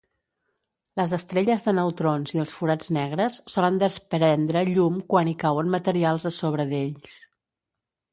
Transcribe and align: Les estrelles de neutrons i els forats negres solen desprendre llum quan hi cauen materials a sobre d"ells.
Les 0.99 1.11
estrelles 1.15 1.65
de 1.65 1.73
neutrons 1.79 2.31
i 2.37 2.41
els 2.43 2.53
forats 2.59 2.89
negres 2.97 3.37
solen 3.55 3.77
desprendre 3.83 4.63
llum 4.71 4.97
quan 5.13 5.29
hi 5.33 5.37
cauen 5.45 5.71
materials 5.75 6.27
a 6.31 6.33
sobre 6.39 6.67
d"ells. 6.73 7.21